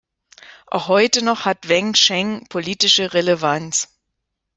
[0.65, 3.87] Auch heute noch hat Wen Cheng politische Relevanz.